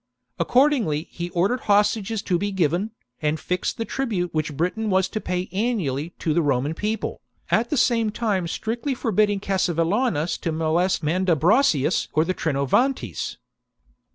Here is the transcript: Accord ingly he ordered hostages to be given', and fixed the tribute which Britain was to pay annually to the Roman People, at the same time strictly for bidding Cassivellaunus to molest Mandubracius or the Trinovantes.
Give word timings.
Accord 0.39 0.73
ingly 0.73 1.05
he 1.11 1.29
ordered 1.29 1.59
hostages 1.59 2.23
to 2.23 2.39
be 2.39 2.51
given', 2.51 2.89
and 3.21 3.39
fixed 3.39 3.77
the 3.77 3.85
tribute 3.85 4.33
which 4.33 4.57
Britain 4.57 4.89
was 4.89 5.07
to 5.09 5.21
pay 5.21 5.47
annually 5.51 6.09
to 6.17 6.33
the 6.33 6.41
Roman 6.41 6.73
People, 6.73 7.21
at 7.51 7.69
the 7.69 7.77
same 7.77 8.09
time 8.09 8.47
strictly 8.47 8.95
for 8.95 9.11
bidding 9.11 9.39
Cassivellaunus 9.39 10.39
to 10.39 10.51
molest 10.51 11.03
Mandubracius 11.03 12.07
or 12.13 12.25
the 12.25 12.33
Trinovantes. 12.33 13.37